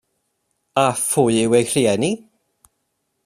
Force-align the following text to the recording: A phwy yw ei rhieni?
A 0.85 0.85
phwy 1.09 1.35
yw 1.43 1.51
ei 1.59 1.65
rhieni? 1.71 2.13